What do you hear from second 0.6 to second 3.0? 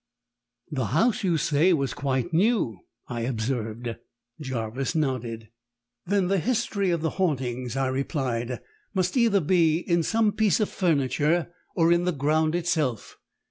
"The house, you say, was quite new,"